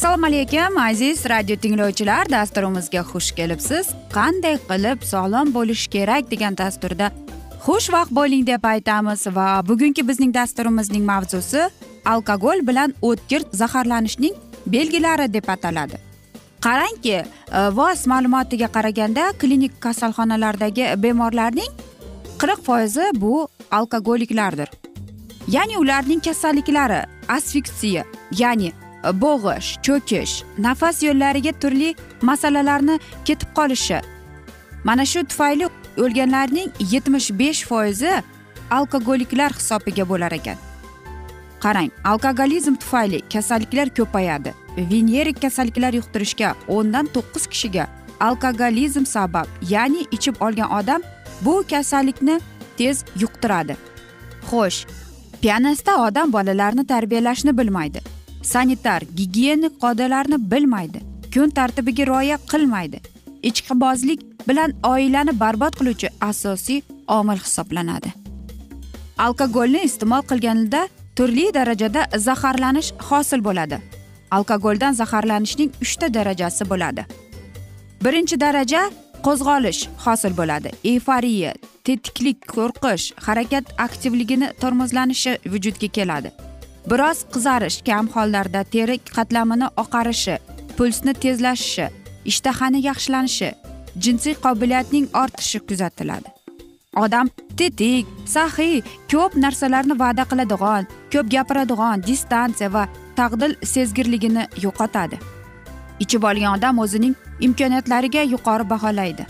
assalomu 0.00 0.26
alaykum 0.26 0.78
aziz 0.78 1.24
radio 1.28 1.56
tinglovchilar. 1.56 2.30
Dasturimizga 2.30 3.00
xush 3.10 3.34
kelibsiz. 3.36 3.90
Qanday 4.14 4.56
qilib 4.68 5.02
sog'lom 5.04 5.52
bo'lish 5.56 5.82
kerak 5.94 6.30
degan 6.30 6.56
dasturda 6.56 7.10
xushvaqt 7.66 8.14
bo'ling 8.18 8.46
deb 8.46 8.64
aytamiz 8.64 9.26
va 9.36 9.46
bugungi 9.68 10.06
bizning 10.08 10.32
dasturimizning 10.38 11.04
mavzusi 11.10 11.66
alkogol 12.14 12.64
bilan 12.68 12.94
o'tkir 13.02 13.44
zaharlanishning 13.52 14.34
belgilari 14.66 15.32
deb 15.32 15.52
ataladi. 15.54 15.96
Qarangki 16.64 17.16
e, 17.20 17.24
voz 17.78 18.06
ma'lumotiga 18.06 18.72
qaraganda 18.76 19.32
klinik 19.40 19.80
kasalxonalardagi 19.84 20.94
bemorlarning 21.02 21.72
qirq 22.40 22.60
foizi 22.68 23.06
bu 23.14 23.48
alkogoliklardir. 23.70 24.68
Ya'ni 25.48 25.76
ularning 25.78 26.20
kasalliklari 26.28 27.02
asfiksiya 27.28 28.04
ya'ni 28.42 28.72
bo'g'ish 29.04 29.68
cho'kish 29.86 30.42
nafas 30.58 31.02
yo'llariga 31.02 31.52
turli 31.52 31.94
masalalarni 32.22 33.00
ketib 33.24 33.50
qolishi. 33.58 34.00
Mana 34.84 35.04
shu 35.04 35.24
tufayli 35.24 35.68
o'lganlarning 35.98 36.70
yetmish 36.92 37.30
besh 37.40 37.62
foizi 37.70 38.12
alkogoliklar 38.70 39.52
hisobiga 39.52 40.08
bo'lar 40.08 40.32
ekan. 40.32 40.58
Qarang 41.60 41.90
alkogolizm 42.04 42.74
tufayli 42.74 43.20
kasalliklar 43.32 43.88
ko'payadi. 43.98 44.54
Venerik 44.90 45.42
kasalliklar 45.42 45.92
yuqtirishga 46.00 46.54
o'ndan 46.68 47.06
to'qqiz 47.14 47.46
kishiga 47.52 47.84
alkogolizm 48.20 49.04
sabab 49.06 49.46
ya'ni 49.70 50.06
ichib 50.16 50.34
olgan 50.40 50.70
odam 50.78 51.02
bu 51.40 51.64
kasallikni 51.70 52.40
tez 52.78 53.04
yuqtiradi. 53.22 53.76
Xo'sh 54.50 54.86
piyanista 55.42 55.92
odam 56.06 56.32
bolalarni 56.32 56.86
tarbiyalashni 56.86 57.58
bilmaydi. 57.58 58.00
Sanitar 58.42 59.02
gigiyenik 59.16 59.80
qoidalarni 59.80 60.50
bilmaydi 60.50 61.00
kun 61.34 61.50
tartibiga 61.50 62.06
rioya 62.06 62.36
qilmaydi. 62.50 63.00
Ichqibozlik 63.42 64.20
bilan 64.48 64.72
oilani 64.82 65.40
barbod 65.40 65.74
qiluvchi 65.78 66.08
asosiy 66.20 66.82
omil 67.08 67.38
hisoblanadi. 67.44 68.10
Alkogolni 69.18 69.82
iste'mol 69.88 70.22
qilganida 70.30 70.88
turli 71.16 71.46
darajada 71.54 72.02
zaharlanish 72.18 72.92
hosil 73.08 73.44
bo'ladi. 73.44 73.78
Alkogoldan 74.30 74.92
zaharlanishning 74.92 75.70
uchta 75.84 76.14
darajasi 76.14 76.64
bo'ladi. 76.70 77.06
Birinchi 78.04 78.40
daraja 78.40 78.82
qo'zg'olish 79.26 79.80
hosil 80.04 80.36
bo'ladi. 80.40 80.70
Eyforiya 80.84 81.54
tetiklik 81.84 82.38
qo'rqish 82.54 83.12
harakat 83.26 83.64
aktivligini 83.86 84.52
tormozlanishi 84.60 85.38
vujudga 85.52 85.88
keladi. 85.88 86.30
Biroz 86.90 87.18
qizarish 87.34 87.78
kam 87.88 88.08
hollarda 88.14 88.62
teri 88.74 88.96
qatlamini 89.16 89.68
oqarishi 89.82 90.36
pulsni 90.76 91.12
tezlashishi 91.24 91.86
ishtahani 92.30 92.80
yaxshilanishi 92.88 93.50
jinsiy 94.04 94.34
qobiliyatning 94.44 95.06
ortishi 95.22 95.58
kuzatiladi. 95.68 96.28
Odam 97.02 97.26
tetik 97.58 98.06
saxiy 98.34 98.82
ko'p 99.12 99.36
narsalarni 99.44 99.94
va'da 100.02 100.24
qiladigan 100.30 100.88
ko'p 101.12 101.26
gapiradigan 101.34 102.02
distansiya 102.08 102.72
va 102.76 102.84
taqdil 103.18 103.52
sezgirligini 103.72 104.44
yo'qotadi. 104.64 105.18
Ichib 106.04 106.22
olgan 106.30 106.58
odam 106.58 106.78
o'zining 106.84 107.14
imkoniyatlariga 107.46 108.22
yuqori 108.34 108.70
baholaydi. 108.72 109.26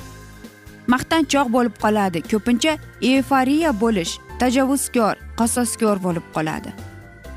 Maqtanchoq 0.93 1.49
bo'lib 1.57 1.75
qoladi 1.85 2.23
ko'pincha 2.31 2.73
eyforiya 3.11 3.73
bo'lish 3.83 4.13
tajovuzkor 4.41 5.15
qasoskor 5.41 5.97
bo'lib 6.07 6.33
qoladi. 6.37 6.90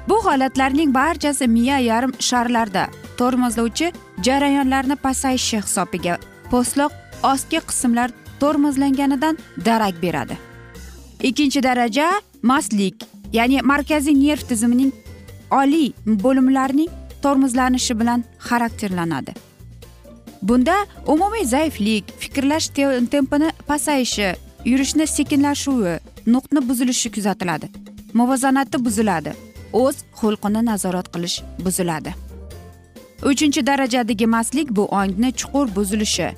Bu 0.10 0.26
holatlarning 0.26 0.94
barchasi 0.94 1.48
miya 1.48 1.78
yarim 1.80 2.14
sharlarda. 2.20 2.88
Tormozlovchi 3.18 3.92
jarayonlarni 4.24 4.96
pasayishi 4.96 5.58
hisobiga 5.58 6.18
po'stloq 6.52 6.92
ostki 7.24 7.60
qismlar 7.70 8.10
tormozlanganidan 8.40 9.38
darak 9.66 10.02
beradi. 10.02 10.38
Ikkinchi 11.24 11.64
daraja 11.64 12.12
mastlik 12.42 13.06
ya'ni 13.34 13.62
markaziy 13.62 14.16
nerv 14.28 14.42
tizimining 14.50 14.92
oliy 15.52 15.94
bo'limlarining 16.06 16.90
tormozlanishi 17.22 18.00
bilan 18.00 18.24
xarakterlanadi. 18.48 19.34
Bunda 20.42 20.76
umumiy 21.08 21.46
zaiflik 21.46 22.04
fikrlash 22.20 22.68
tempini 23.12 23.50
pasayishi 23.68 24.36
yurishni 24.66 25.08
sekinlashuvi 25.08 26.00
nuqni 26.28 26.70
buzilishi 26.70 27.12
kuzatiladi. 27.12 27.68
Muvozanati 28.14 28.86
buziladi. 28.86 29.34
O'z 29.74 29.96
xulqini 30.20 30.62
nazorat 30.66 31.08
qilish 31.14 31.38
buziladi. 31.66 32.14
Uchinchi 33.32 33.62
darajadagi 33.68 34.28
mastlik 34.36 34.70
bu 34.78 34.84
ongni 34.86 35.30
chuqur 35.40 35.76
buzilishi 35.76 36.30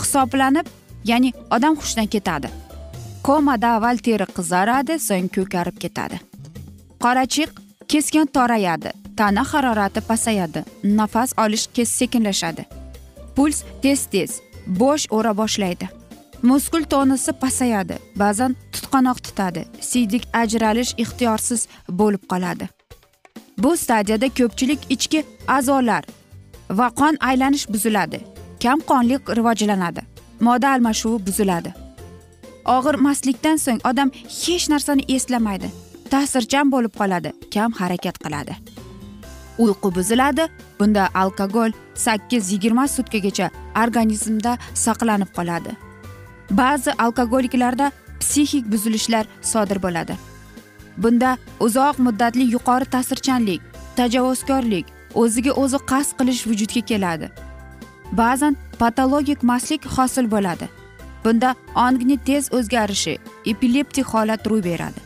hisoblanib 0.00 0.66
ya'ni 1.04 1.32
odam 1.50 1.76
hushdan 1.76 2.06
ketadi. 2.06 2.48
Komada 3.22 3.68
avval 3.76 3.96
teri 4.06 4.26
qizaradi 4.36 4.98
so'ng 5.08 5.28
ko'karib 5.36 5.76
ketadi. 5.82 6.20
Qorachiq 7.04 7.50
keskin 7.88 8.26
torayadi 8.36 8.90
tana 9.16 9.44
harorati 9.52 10.00
pasayadi 10.00 10.64
nafas 10.84 11.30
olish 11.44 11.66
sekinlashadi. 11.98 12.64
Puls 13.36 13.64
tez 13.82 14.06
tez 14.12 14.30
bosh 14.66 15.06
o'ra 15.10 15.32
boshlaydi. 15.36 15.86
Muskul 16.42 16.82
tonusi 16.92 17.32
pasayadi 17.32 17.96
ba'zan 18.16 18.56
tutqanoq 18.72 19.18
tutadi 19.26 19.62
siydik 19.80 20.22
ajralish 20.32 20.92
ixtiyorsiz 21.02 21.68
bo'lib 21.88 22.22
qoladi. 22.32 22.68
Bu 23.62 23.76
stadiyada 23.76 24.28
ko'pchilik 24.28 24.80
ichki 24.94 25.24
a'zolar 25.48 26.04
va 26.70 26.88
qon 27.00 27.16
aylanish 27.20 27.68
buziladi. 27.68 28.20
Kamqonlik 28.62 29.22
rivojlanadi. 29.36 30.02
Moda 30.40 30.68
almashuvi 30.70 31.26
buziladi. 31.26 31.74
Og'ir 32.76 32.94
mastlikdan 33.06 33.56
so'ng 33.56 33.80
odam 33.90 34.10
hech 34.44 34.68
narsani 34.72 35.04
eslamaydi. 35.14 35.68
Ta'sirchan 36.10 36.72
bo'lib 36.72 36.92
qoladi 37.00 37.30
kam 37.54 37.72
harakat 37.80 38.16
qiladi. 38.24 38.54
Uyqu 39.58 39.94
buziladi 39.94 40.44
bunda 40.78 41.08
alkogol 41.14 41.70
sakkiz 41.94 42.52
yigirma 42.52 42.84
sutkagacha 42.96 43.50
organizmda 43.82 44.52
saqlanib 44.84 45.30
qoladi. 45.38 45.72
Ba'zi 46.50 46.92
alkogoliklarda 47.04 47.92
psixik 48.20 48.64
buzilishlar 48.72 49.24
sodir 49.42 49.82
bo'ladi. 49.82 50.14
Bunda 51.02 51.30
uzoq 51.66 51.98
muddatli 52.06 52.44
yuqori 52.54 52.86
ta'sirchanlik 52.94 53.60
tajovuzkorlik 53.96 54.86
o'ziga 55.22 55.52
o'zi 55.62 55.78
qasd 55.90 56.12
qilish 56.18 56.42
vujudga 56.48 56.82
keladi. 56.90 57.26
Ba'zan 58.20 58.56
patologik 58.80 59.42
mastlik 59.50 59.82
hosil 59.96 60.26
bo'ladi. 60.34 60.66
Bunda 61.24 61.54
ongni 61.86 62.16
tez 62.28 62.44
o'zgarishi 62.56 63.14
epileptik 63.52 64.06
holat 64.12 64.46
ro'y 64.50 64.62
beradi. 64.68 65.00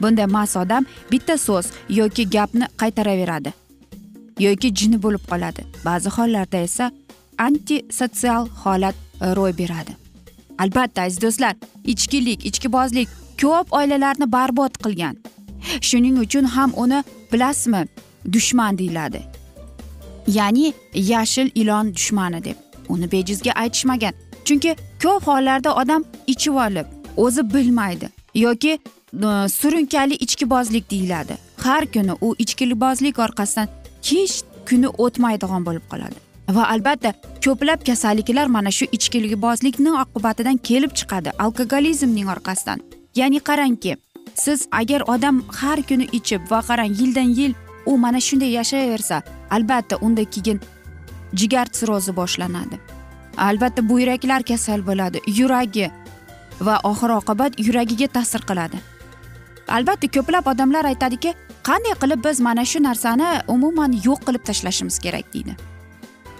Bunda 0.00 0.26
mast 0.26 0.56
odam 0.62 0.82
bitta 1.12 1.38
so'z 1.46 1.66
yoki 2.00 2.24
gapni 2.36 2.66
qaytaraveradi 2.80 3.52
yoki 4.46 4.68
jini 4.78 5.02
bo'lib 5.02 5.24
qoladi. 5.30 5.62
Ba'zi 5.84 6.08
hollarda 6.16 6.58
esa 6.68 6.90
antisotsial 7.38 8.48
holat 8.62 8.96
ro'y 9.38 9.52
beradi. 9.60 9.92
Albatta 10.58 11.02
aziz 11.02 11.22
do'stlar 11.22 11.54
ichkilik 11.92 12.46
ichkibozlik 12.50 13.08
ko'p 13.42 13.72
oilalarni 13.78 14.32
barbod 14.32 14.74
qilgan. 14.84 15.16
Shuning 15.88 16.18
uchun 16.24 16.44
ham 16.44 16.72
uni 16.76 17.04
bilasizmi 17.32 17.86
dushman 18.32 18.78
deyiladi. 18.78 19.20
Ya'ni 20.26 20.74
yashil 20.94 21.50
ilon 21.54 21.94
dushmani 21.94 22.44
deb. 22.44 22.56
Uni 22.88 23.12
bejizga 23.12 23.52
aytishmagan. 23.52 24.14
Chunki 24.44 24.76
ko'p 25.02 25.26
hollarda 25.26 25.74
odam 25.74 26.04
ichib 26.26 26.54
olib 26.66 26.86
o'zi 27.16 27.54
bilmaydi 27.54 28.08
yoki 28.34 28.72
e, 28.72 29.48
surunkali 29.48 30.14
ichkibozlik 30.14 30.90
deyiladi. 30.90 31.34
Har 31.62 31.86
kuni 31.86 32.12
u 32.20 32.34
ichkibozlik 32.38 33.18
orqasidan 33.18 33.68
hech 34.02 34.42
kuni 34.68 34.88
o'tmaydigan 34.88 35.66
bo'lib 35.66 35.86
qoladi. 35.92 36.18
Va 36.56 36.68
albatta 36.74 37.12
ko'plab 37.44 37.86
kasalliklar 37.86 38.46
mana 38.46 38.70
shu 38.70 38.84
ichkibozlikni 38.96 39.90
oqibatidan 40.02 40.56
kelib 40.68 40.92
chiqadi 40.98 41.30
alkogolizmning 41.38 42.28
orqasidan. 42.34 42.95
Ya'ni 43.16 43.40
qarangki 43.48 43.96
siz 44.34 44.68
agar 44.72 45.02
odam 45.14 45.42
har 45.58 45.82
kuni 45.88 46.06
ichib 46.18 46.50
va 46.50 46.60
qarang 46.68 46.92
yildan 47.00 47.30
yil 47.38 47.54
u 47.86 47.98
mana 47.98 48.20
shunday 48.20 48.50
yashayversa 48.58 49.22
albatta 49.50 49.96
unda 50.06 50.24
keyin 50.24 50.60
jigar 51.34 51.66
sirrozi 51.72 52.16
boshlanadi. 52.16 52.76
Albatta 53.36 53.88
buyraklar 53.88 54.42
kasal 54.42 54.80
bo'ladi 54.86 55.20
yuragi 55.38 55.90
va 56.60 56.80
oxir 56.90 57.10
oqibat 57.20 57.58
yuragiga 57.66 58.08
ta'sir 58.16 58.42
qiladi. 58.48 58.78
Albatta 59.68 60.06
ko'plab 60.16 60.46
odamlar 60.52 60.84
aytadiki 60.92 61.34
qanday 61.68 61.94
qilib 62.02 62.24
biz 62.24 62.40
mana 62.40 62.64
shu 62.64 62.82
narsani 62.82 63.28
umuman 63.48 63.92
yo'q 64.06 64.20
qilib 64.26 64.44
tashlashimiz 64.48 64.98
kerak? 64.98 65.26
deydi. 65.34 65.56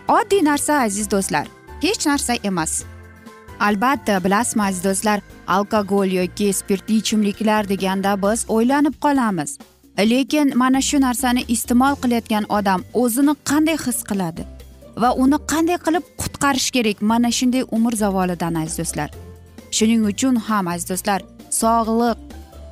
Oddiy 0.09 0.45
narsa 0.45 0.83
aziz 0.87 1.11
do'stlar 1.11 1.47
hech 1.83 2.07
narsa 2.07 2.35
emas. 2.51 2.73
Albatta 3.61 4.25
bilasizmi 4.25 4.63
aziz 4.63 4.85
do'stlar 4.85 5.21
alkogol 5.47 6.07
yoki 6.07 6.53
spirtli 6.53 6.97
ichimliklar 6.97 7.69
deganda 7.69 8.23
biz 8.23 8.45
o'ylanib 8.49 8.95
qolamiz. 9.05 9.59
Lekin 9.99 10.59
mana 10.59 10.81
shu 10.81 11.01
narsani 11.01 11.45
iste'mol 11.49 11.95
qilayotgan 12.03 12.45
odam 12.59 12.85
o'zini 12.95 13.35
qanday 13.51 13.77
his 13.87 14.03
qiladi 14.11 14.43
va 15.03 15.11
uni 15.23 15.39
qanday 15.53 15.79
qilib 15.87 16.05
qutqarish 16.23 16.71
kerak? 16.77 17.03
Mana 17.03 17.31
shunday 17.39 17.65
umr 17.77 17.93
zavolidan 18.03 18.55
aziz 18.55 18.79
do'stlar. 18.79 19.11
Shuning 19.77 20.03
uchun 20.13 20.37
ham 20.49 20.69
aziz 20.69 20.89
do'stlar 20.91 21.21
sog'liq 21.51 22.19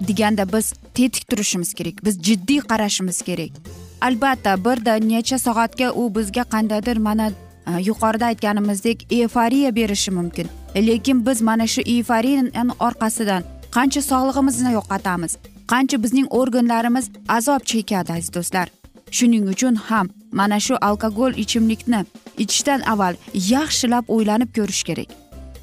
deganda 0.09 0.53
biz 0.53 0.73
tetik 0.95 1.25
turishimiz 1.31 1.75
kerak 1.75 2.05
biz 2.05 2.15
jiddiy 2.27 2.61
qarashimiz 2.61 3.23
kerak. 3.23 3.53
Albatta 4.01 4.65
birda 4.65 4.95
necha 4.97 5.39
soatga 5.39 5.93
u 5.93 6.15
bizga 6.15 6.45
qandaydir 6.55 6.97
mana 6.97 7.27
e, 7.31 7.73
yuqorida 7.89 8.27
aytganimizdek 8.27 9.07
eyforiya 9.13 9.77
berishi 9.77 10.11
mumkin. 10.11 10.49
Lekin 10.77 11.27
biz 11.27 11.43
mana 11.43 11.67
shu 11.67 11.81
eyforiyani 11.81 12.73
orqasidan 12.87 13.43
qancha 13.77 14.03
sog'lig'imizni 14.11 14.71
yo'qotamiz 14.79 15.33
qancha 15.73 16.03
bizning 16.05 16.27
organlarimiz 16.41 17.11
azob 17.29 17.63
chekadi 17.71 18.13
aziz 18.13 18.35
do'stlar. 18.35 18.69
Shuning 19.17 19.45
uchun 19.55 19.75
ham 19.75 20.07
mana 20.33 20.61
shu 20.61 20.75
alkogol 20.89 21.33
ichimlikni 21.43 22.01
ichishdan 22.39 22.81
avval 22.93 23.15
yaxshilab 23.35 24.05
o'ylanib 24.15 24.51
ko'rish 24.57 24.83
kerak. 24.89 25.09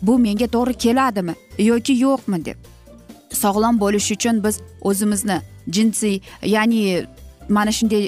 Bu 0.02 0.14
menga 0.26 0.48
to'g'ri 0.56 0.74
keladimi 0.84 1.34
yoki 1.70 1.94
yo'qmi 2.06 2.46
deb. 2.46 2.58
Sog'lom 3.42 3.76
bo'lish 3.84 4.12
uchun 4.16 4.44
biz 4.44 4.56
o'zimizni 4.90 5.38
jinsiy 5.76 6.18
ya'ni 6.56 7.06
mana 7.50 7.72
shunday 7.78 8.04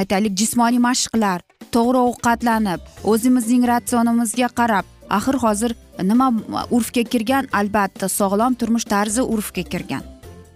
aytaylik 0.00 0.34
jismoniy 0.40 0.80
mashqlar 0.88 1.38
to'g'ri 1.74 1.98
ovqatlanib 2.08 2.80
o'zimizning 3.12 3.62
ratsionimizga 3.72 4.48
qarab 4.58 4.84
axir 5.18 5.36
hozir 5.44 5.70
nima 6.02 6.32
urfga 6.70 7.02
kirgan? 7.02 7.48
Albatta 7.52 8.08
sog'lom 8.08 8.54
turmush 8.54 8.84
tarzi 8.84 9.22
urfga 9.22 9.62
kirgan. 9.62 10.02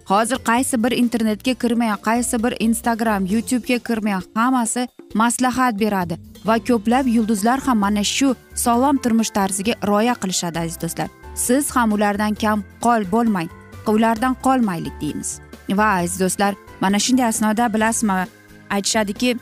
Hozir 0.07 0.39
qaysi 0.45 0.83
bir 0.85 0.93
internetga 0.93 1.55
kirmay 1.55 1.93
qaysi 2.09 2.43
bir 2.45 2.57
instagram 2.61 3.27
youtubega 3.27 3.79
kirmay 3.79 4.19
hammasi 4.35 4.89
maslahat 5.15 5.81
beradi. 5.81 6.19
Va 6.45 6.59
ko'plab 6.59 7.07
yulduzlar 7.07 7.61
ham 7.67 7.79
mana 7.79 8.05
shu 8.05 8.35
sog'lom 8.55 8.99
turmush 9.03 9.31
tarziga 9.31 9.75
rioya 9.89 10.15
qilishadi 10.23 10.59
aziz 10.59 10.81
do'stlar. 10.83 11.09
Siz 11.35 11.71
ham 11.77 11.93
ulardan 11.93 12.35
kam 12.35 12.65
qol 12.81 13.07
bo'lmang. 13.13 13.49
Ulardan 13.87 14.35
qolmaylik 14.47 15.01
deymiz. 15.01 15.41
Va 15.71 15.89
aziz 16.01 16.21
do'stlar 16.21 16.55
mana 16.81 16.99
shunday 16.99 17.27
asnoda 17.27 17.75
bilasizmi? 17.75 18.27
Aytishadiki 18.71 19.37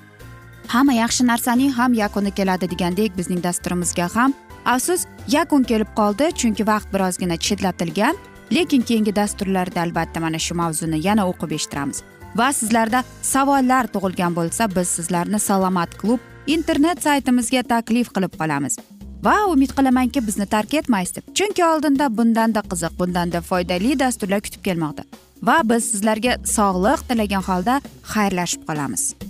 hamma 0.69 0.93
yaxshi 0.93 1.27
narsaning 1.27 1.73
ham 1.79 1.93
yakuni 1.95 2.31
keladi 2.39 2.71
degandek 2.73 3.17
bizning 3.19 3.43
dasturimizga 3.43 4.09
ham 4.15 4.35
afsus 4.65 5.07
yakun 5.29 5.63
kelib 5.63 5.91
qoldi 5.97 6.31
chunki 6.41 6.67
vaqt 6.67 6.93
birozgina 6.95 7.37
chetlatilgan 7.37 8.17
lekin 8.53 8.83
keyingi 8.83 9.17
dasturlarda 9.17 9.81
albatta 9.81 10.21
mana 10.21 10.39
shu 10.39 10.55
mavzuni 10.55 11.07
yana 11.07 11.27
o'qib 11.31 11.53
eshittiramiz. 11.59 12.03
Va 12.37 12.53
sizlarda 12.53 13.05
savollar 13.23 13.85
tug'ilgan 13.95 14.37
bo'lsa 14.39 14.69
biz 14.77 14.89
sizlarni 14.89 15.39
salomat 15.39 15.99
klub 16.01 16.21
internet 16.47 17.03
saytimizga 17.03 17.63
taklif 17.63 18.13
qilib 18.17 18.35
qolamiz. 18.41 18.79
Va 19.25 19.37
umid 19.53 19.73
qilamanki 19.79 20.27
bizni 20.27 20.47
tark 20.47 20.75
etmaysiz 20.75 21.17
deb. 21.17 21.35
Chunki 21.35 21.65
oldinda 21.65 22.17
bundanda 22.19 22.61
qiziq 22.71 22.99
bundanda 23.01 23.41
foydali 23.41 23.99
dasturlar 23.99 24.41
kutib 24.47 24.63
kelmoqda. 24.69 25.05
Va 25.43 25.61
biz 25.65 25.91
sizlarga 25.93 26.39
sog'lik 26.57 27.09
tilagan 27.09 27.45
holda 27.49 27.81
xayrlashib 28.15 28.65
qolamiz. 28.69 29.30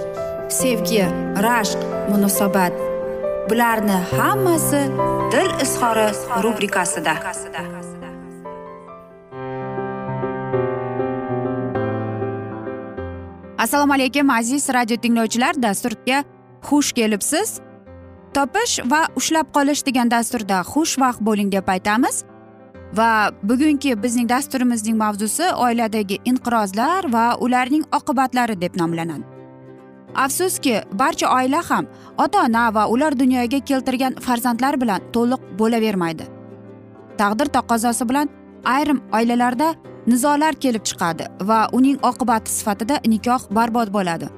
sevgi 0.51 1.03
rashq 1.45 1.79
munosabat. 2.11 2.73
Bularni 3.49 3.97
hammasi 4.11 4.81
dil 5.31 5.51
izhori 5.63 6.07
rubrikasida. 6.43 7.13
Assalomu 13.57 13.93
alaykum 13.93 14.29
aziz 14.29 14.69
radio 14.69 14.97
tinglovchilar. 14.97 15.63
Dasturga 15.63 16.23
xush 16.67 16.91
kelibsiz. 16.91 17.59
Topish 18.33 18.79
va 18.91 19.07
ushlab 19.15 19.47
qolish 19.55 19.85
degan 19.85 20.11
dasturda 20.11 20.61
xushvaqt 20.73 21.21
bo'ling 21.27 21.51
deb 21.51 21.67
aytamiz. 21.67 22.23
Va 22.93 23.31
bugungi 23.43 23.95
bizning 24.03 24.29
dasturimizning 24.29 24.97
mavzusi 24.97 25.53
oiladagi 25.65 26.19
inqirozlar 26.25 27.13
va 27.13 27.25
ularning 27.39 27.83
oqibatlari 27.99 28.61
deb 28.61 28.75
nomlanadi. 28.75 29.30
Afsuski 30.15 30.81
barcha 30.93 31.27
oila 31.37 31.61
ham 31.69 31.87
ota 32.17 32.45
ona 32.45 32.73
va 32.73 32.87
ular 32.87 33.19
dunyoga 33.19 33.59
keltirgan 33.59 34.13
farzandlar 34.25 34.81
bilan 34.81 35.01
to'liq 35.13 35.41
bo'lavermaydi. 35.59 36.25
Taqdir 37.17 37.47
taqozosi 37.57 38.09
bilan 38.09 38.29
ayrim 38.65 39.01
oilalarda 39.13 39.75
nizolar 40.07 40.53
kelib 40.53 40.83
chiqadi 40.89 41.27
va 41.49 41.59
uning 41.71 41.97
oqibati 42.09 42.51
sifatida 42.51 42.99
nikoh 43.13 43.41
barbod 43.51 43.93
bo'ladi. 43.97 44.29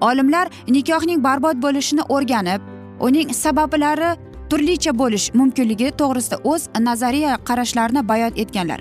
Olimlar 0.00 0.46
nikohning 0.68 1.24
barbod 1.24 1.56
bo'lishini 1.64 2.04
o'rganib 2.14 2.60
uning 3.00 3.32
sabablari 3.42 4.10
turlicha 4.50 4.92
bo'lish 4.98 5.26
mumkinligi 5.34 5.92
to'g'risida 6.00 6.36
o'z 6.52 6.68
nazariya 6.88 7.38
qarashlarini 7.48 8.08
bayon 8.08 8.32
etganlar. 8.42 8.80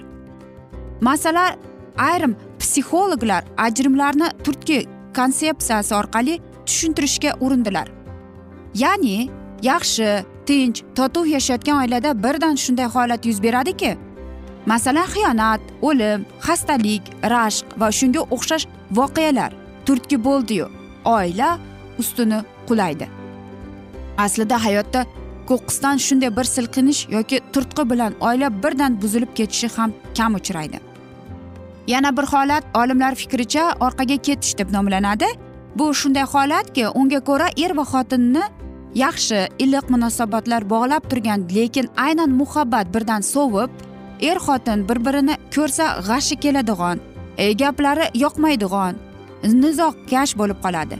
Masalan 1.01 1.53
ayrim 1.97 2.35
psixologlar 2.59 3.43
ajrimlarni 3.57 4.29
turtki 4.43 4.77
konsepsiyasi 5.19 5.95
orqali 5.95 6.39
tushuntirishga 6.65 7.31
urindilar. 7.41 7.87
Ya'ni 8.83 9.29
yaxshi 9.61 10.23
tinch 10.45 10.83
totuv 10.95 11.25
yashayotgan 11.35 11.77
oilada 11.83 12.23
birdan 12.23 12.55
shunday 12.55 12.85
holat 12.85 13.25
yuz 13.25 13.43
beradiki? 13.43 13.97
Masalan 14.65 15.07
xiyonat 15.13 15.61
o'lim 15.81 16.25
xastalik 16.45 17.03
rashq 17.33 17.65
va 17.79 17.87
shunga 17.99 18.21
o'xshash 18.35 18.65
voqealar 18.91 19.51
turtki 19.85 20.17
bo'ldiyu. 20.27 20.67
Oila 21.05 21.59
ustuni 21.99 22.39
qulaydi. 22.67 23.07
Aslida 24.17 24.57
hayotda 24.65 25.05
qo'qqisdan 25.49 25.97
shunday 26.05 26.31
bir 26.37 26.43
silkinish 26.55 27.01
yoki 27.15 27.37
turtqi 27.53 27.83
bilan 27.91 28.13
oila 28.27 28.47
birdan 28.63 29.01
buzilib 29.01 29.31
ketishi 29.35 29.67
ham 29.75 29.93
kam 30.17 30.35
uchraydi. 30.39 30.79
Yana 31.87 32.17
bir 32.17 32.23
holat 32.23 32.63
olimlar 32.75 33.15
fikricha 33.15 33.63
orqaga 33.79 34.17
ketish 34.17 34.57
deb 34.57 34.73
nomlanadi. 34.73 35.25
Bu 35.75 35.93
shunday 35.93 36.23
holatki 36.23 36.87
unga 36.87 37.19
ko'ra 37.19 37.47
er 37.57 37.71
va 37.77 37.83
xotinni 37.93 38.43
yaxshi 38.95 39.39
iliq 39.59 39.85
munosabatlar 39.89 40.69
bog'lab 40.69 41.03
turgan 41.09 41.41
lekin 41.55 41.89
aynan 41.97 42.31
muhabbat 42.41 42.93
birdan 42.93 43.21
sovib 43.21 43.71
er 44.21 44.37
xotin 44.45 44.89
bir 44.89 45.05
birini 45.05 45.35
ko'rsa 45.55 45.85
g'ashi 46.07 46.35
keladigan 46.43 46.99
e, 47.37 47.53
gaplari 47.53 48.05
yoqmaydigan 48.23 48.93
nizokash 49.43 50.33
bo'lib 50.39 50.59
qoladi. 50.65 50.97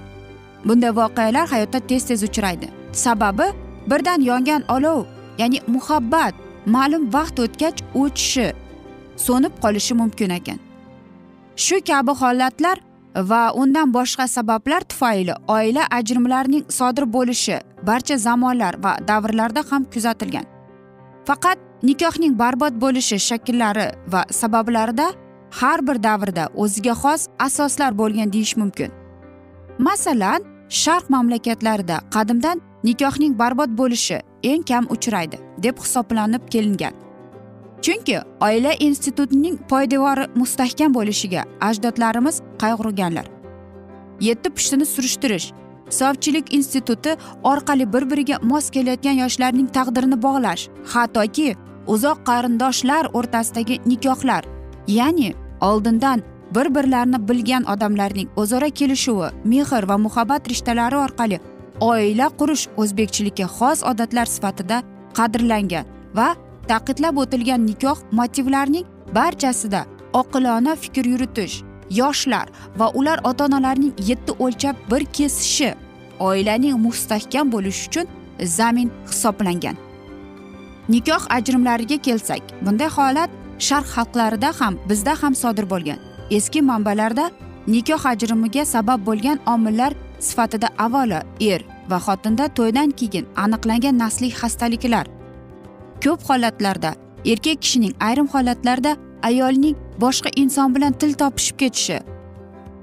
Bunday 0.66 0.92
voqealar 1.00 1.48
hayotda 1.54 1.80
tez 1.80 2.04
tez 2.10 2.24
uchraydi. 2.24 2.68
Sababi 2.92 3.48
birdan 3.92 4.22
yongan 4.22 4.64
olov 4.76 5.06
ya'ni 5.38 5.60
muhabbat 5.68 6.34
ma'lum 6.66 7.04
vaqt 7.16 7.40
o'tgach 7.46 7.80
o'chishi 8.02 8.48
so'nib 9.26 9.54
qolishi 9.64 9.94
mumkin 10.02 10.30
ekan. 10.40 10.60
Shu 11.56 11.82
kabi 11.82 12.12
holatlar 12.12 12.78
va 13.16 13.54
undan 13.54 13.94
boshqa 13.94 14.28
sabablar 14.28 14.82
tufayli 14.82 15.34
oila 15.48 15.84
ajrimlarining 15.92 16.66
sodir 16.70 17.06
bo'lishi 17.16 17.60
barcha 17.88 18.18
zamonlar 18.18 18.74
va 18.84 18.98
davrlarda 19.08 19.64
ham 19.70 19.84
kuzatilgan. 19.94 20.46
Faqat 21.28 21.58
nikohning 21.84 22.40
barbod 22.40 22.74
bo'lishi 22.84 23.20
shakllari 23.20 23.88
va 24.08 24.26
sabablarida 24.30 25.08
har 25.60 25.88
bir 25.88 26.04
davrda 26.04 26.48
o'ziga 26.56 26.94
xos 27.04 27.28
asoslar 27.40 27.92
bo'lgan 27.98 28.34
deyish 28.34 28.58
mumkin. 28.58 28.92
Masalan 29.78 30.42
sharq 30.70 31.06
mamlakatlarida 31.10 31.98
qadimdan 32.16 32.62
nikohning 32.84 33.34
barbod 33.40 33.72
bo'lishi 33.80 34.18
eng 34.44 34.64
kam 34.70 34.86
uchraydi 34.96 35.38
deb 35.64 35.76
hisoblanib 35.84 36.44
kelingan. 36.54 37.03
Chunki 37.84 38.18
oila 38.42 38.72
institutining 38.80 39.58
poydevori 39.70 40.26
mustahkam 40.36 40.94
bo'lishiga 40.98 41.44
ajdodlarimiz 41.62 42.42
qayg'urganlar. 42.62 43.26
Yetti 44.28 44.50
pushtini 44.56 44.86
surishtirish 44.86 45.48
sovchilik 45.90 46.54
instituti 46.54 47.16
orqali 47.44 47.94
bir 47.94 48.04
biriga 48.12 48.38
mos 48.42 48.70
kelayotgan 48.76 49.18
yoshlarning 49.24 49.68
taqdirini 49.78 50.18
bog'lash 50.26 50.68
hattoki 50.94 51.56
uzoq 51.88 52.18
qarindoshlar 52.30 53.10
o'rtasidagi 53.18 53.80
nikohlar 53.86 54.44
ya'ni 54.88 55.34
oldindan 55.62 56.24
bir 56.56 56.76
birlarini 56.76 57.20
bilgan 57.30 57.64
odamlarning 57.74 58.30
o'zaro 58.36 58.70
kelishuvi 58.80 59.30
mehr 59.52 59.84
va 59.90 59.98
muhabbat 60.06 60.50
rishtalari 60.50 60.98
orqali 61.06 61.40
oila 61.90 62.28
qurish 62.40 62.66
o'zbekchilikka 62.82 63.46
xos 63.58 63.80
odatlar 63.92 64.28
sifatida 64.36 64.78
qadrlangan 65.18 65.86
va 66.18 66.28
taqidlab 66.68 67.18
o'tilgan 67.24 67.68
nikoh 67.68 67.98
motivlarining 68.20 68.86
barchasida 69.16 69.86
oqilona 70.14 70.76
fikr 70.84 71.06
yuritish 71.14 71.56
yoshlar 72.00 72.48
va 72.80 72.92
ular 73.00 73.20
ota 73.24 73.46
onalarning 73.46 73.94
yetti 74.10 74.32
o'lchab 74.40 74.76
bir 74.92 75.06
kesishi 75.18 75.70
oilaning 76.20 76.78
mustahkam 76.86 77.52
bo'lishi 77.52 77.88
uchun 77.88 78.08
zamin 78.58 78.92
hisoblangan. 79.10 79.76
Nikoh 80.90 81.24
ajrimlariga 81.30 81.98
kelsak 81.98 82.42
bunday 82.66 82.90
holat 82.98 83.30
sharq 83.68 83.88
xalqlarida 83.96 84.50
ham 84.60 84.74
bizda 84.90 85.14
ham 85.22 85.36
sodir 85.36 85.70
bo'lgan. 85.70 86.00
Eski 86.32 86.62
manbalarda 86.62 87.26
nikoh 87.68 88.06
ajrimiga 88.06 88.66
sabab 88.66 89.06
bo'lgan 89.08 89.40
omillar 89.54 89.94
sifatida 90.20 90.68
avvalo 90.86 91.20
er 91.52 91.62
va 91.90 91.98
xotinda 92.06 92.46
to'ydan 92.58 92.90
keyin 93.00 93.26
aniqlangan 93.44 93.96
nasliy 94.04 94.32
xastaliklar 94.42 95.06
ko'p 96.04 96.30
holatlarda 96.30 96.92
erkak 97.26 97.62
kishining 97.62 97.94
ayrim 98.00 98.28
holatlarda 98.28 98.98
ayolning 99.30 99.76
boshqa 100.04 100.30
inson 100.36 100.76
bilan 100.76 100.94
til 101.02 101.14
topishib 101.14 101.58
ketishi 101.58 102.00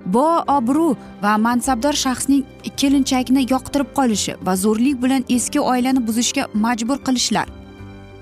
bo 0.06 0.26
obro' 0.48 0.96
va 1.22 1.36
mansabdor 1.46 1.92
shaxsning 1.92 2.44
kelinchakni 2.80 3.42
yoqtirib 3.52 3.90
qolishi 3.98 4.32
va 4.46 4.56
zo'rlik 4.64 5.02
bilan 5.02 5.24
eski 5.36 5.60
oilani 5.60 6.06
buzishga 6.06 6.46
majbur 6.54 6.98
qilishlar. 7.06 7.46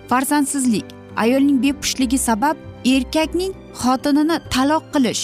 Farzandsizlik 0.08 0.84
ayolning 1.16 1.62
bepushligi 1.62 2.18
sabab 2.18 2.56
erkakning 2.84 3.52
xotinini 3.80 4.36
taloq 4.54 4.84
qilish 4.94 5.22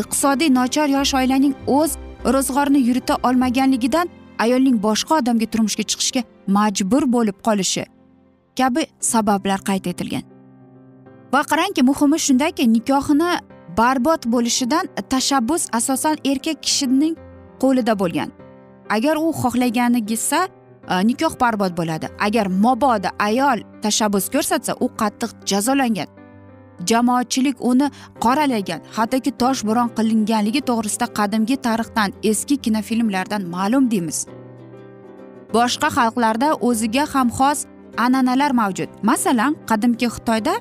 iqtisodiy 0.00 0.54
nochor 0.58 0.88
yosh 0.96 1.14
oilaning 1.20 1.54
o'z 1.78 1.90
ro'zg'orini 2.34 2.80
yurita 2.88 3.14
olmaganligidan 3.22 4.06
ayolning 4.44 4.76
boshqa 4.86 5.18
odamga 5.20 5.46
turmushga 5.52 5.84
chiqishga 5.90 6.22
majbur 6.56 7.02
bo'lib 7.14 7.38
qolishi. 7.46 7.84
Kabi 8.58 8.86
sabablar 9.00 9.60
qayd 9.68 9.86
etilgan. 9.92 10.24
Va 11.32 11.42
qarangki 11.50 11.82
muhimi 11.82 12.18
shundaki 12.26 12.64
nikohini 12.76 13.30
barbod 13.78 14.22
bo'lishidan 14.34 14.88
tashabbus 15.12 15.62
asosan 15.78 16.16
erkak 16.24 16.62
kishining 16.62 17.14
qo'lida 17.62 17.94
bo'lgan. 18.02 18.30
Agar 18.96 19.16
u 19.16 19.32
xohlaganigisa 19.40 20.40
e, 20.46 21.06
nikoh 21.08 21.34
barbod 21.40 21.72
bo'ladi. 21.78 22.06
Agar 22.26 22.46
mobodo 22.46 23.10
ayol 23.18 23.58
tashabbus 23.82 24.30
ko'rsatsa 24.34 24.72
u 24.84 24.86
qattiq 25.00 25.30
jazolangan. 25.50 26.08
Jamoatchilik 26.88 27.56
uni 27.70 27.86
qoralagan 28.24 28.80
hattoki 28.96 29.30
toshbo'ron 29.42 29.88
qilinganligi 29.96 30.60
to'g'risida 30.68 31.06
qadimgi 31.18 31.56
tarixdan 31.66 32.10
eski 32.30 32.56
kinofilmlardan 32.64 33.42
ma'lum 33.54 33.90
deymiz. 33.92 34.18
Boshqa 35.54 35.88
xalqlarda 35.96 36.48
o'ziga 36.68 37.04
ham 37.14 37.28
xos 37.38 37.58
an'analar 38.04 38.52
mavjud. 38.60 38.88
Masalan 39.02 39.56
qadimki 39.70 40.06
xitoyda 40.14 40.54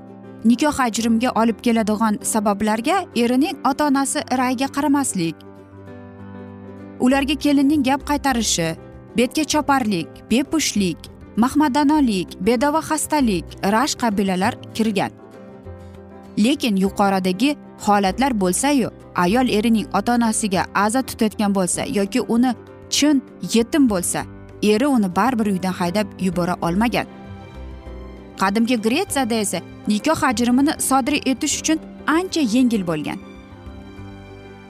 nikoh 0.46 0.80
ajrimga 0.88 1.30
olib 1.42 1.60
keladigan 1.66 2.16
sabablarga 2.22 2.96
erining 3.16 3.58
ota 3.70 3.88
onasi 3.88 4.20
ra'yiga 4.40 4.68
qaramaslik 4.76 5.36
ularga 7.00 7.36
kelinning 7.36 7.84
gap 7.84 8.02
qaytarishi 8.10 8.76
betga 9.18 9.44
choparlik 9.44 10.08
bepushtlik 10.32 10.98
mahmadanolik 11.38 12.38
bedava 12.48 12.82
xastalik 12.90 13.46
rashk 13.74 14.00
qabilalar 14.00 14.54
kirgan. 14.76 15.12
Lekin 16.38 16.76
yuqoridagi 16.76 17.56
holatlar 17.86 18.32
bo'lsayu 18.42 18.90
ayol 19.16 19.50
erining 19.50 19.88
ota 19.94 20.16
onasiga 20.16 20.66
aza 20.76 21.02
tutayotgan 21.02 21.56
bo'lsa 21.56 21.82
yoki 21.98 22.22
uni 22.22 22.52
chin 22.90 23.22
yetim 23.54 23.90
bo'lsa 23.90 24.26
eri 24.64 24.88
uni 24.88 25.16
baribir 25.16 25.48
uydan 25.54 25.74
haydab 25.74 26.08
yubora 26.20 26.56
olmagan. 26.62 27.06
Qadimgi 28.42 28.82
gretsiyada 28.88 29.36
esa 29.36 29.60
nikoh 29.88 30.24
ajrimini 30.24 30.74
sodir 30.90 31.22
etish 31.26 31.62
uchun 31.62 31.80
ancha 32.08 32.42
yengil 32.42 32.88
bo'lgan. 32.88 33.20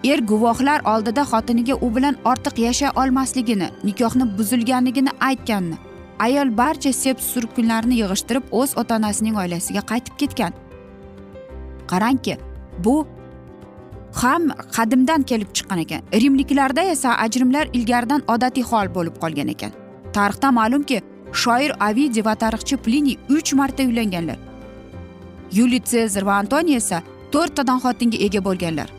Er 0.04 0.20
guvohlar 0.20 0.82
oldida 0.86 1.22
xotiniga 1.32 1.76
u 1.86 1.96
bilan 1.96 2.16
ortiq 2.26 2.60
yashay 2.68 2.90
olmasligini 2.96 3.68
nikohni 3.84 4.26
buzilganligini 4.38 5.10
aytganini 5.20 5.78
ayol 6.20 6.58
barcha 6.58 6.94
sep 6.94 7.22
surkunlarni 7.22 7.96
yig'ishtirib 8.02 8.44
o'z 8.52 8.78
ota 8.82 8.96
onasining 9.00 9.36
oilasiga 9.38 9.82
qaytib 9.92 10.16
ketgan. 10.22 10.54
Qarangki 11.92 12.38
bu 12.86 12.96
ham 14.22 14.44
qadimdan 14.76 15.22
kelib 15.30 15.50
chiqqan 15.56 15.80
ekan. 15.86 16.02
Rimliklarda 16.22 16.82
esa 16.82 17.18
ajrimlar 17.26 17.66
ilgaridan 17.74 18.22
odatiy 18.28 18.64
hol 18.64 18.88
bo'lib 18.96 19.16
qolgan 19.24 19.48
ekan. 19.56 19.72
Tarixda 20.14 20.52
ma'lumki 20.60 21.02
shoir 21.44 21.72
avidi 21.88 22.22
va 22.27 22.36
tarixchi 22.44 22.77
pliniy 22.86 23.18
uch 23.38 23.54
marta 23.60 23.84
uylanganlar. 23.84 24.39
Yuliy 25.58 25.82
sezar 25.92 26.24
va 26.30 26.39
antoniy 26.42 26.77
esa 26.82 27.01
to'rttadan 27.34 27.80
xotinga 27.84 28.18
ega 28.27 28.42
bo'lganlar. 28.48 28.89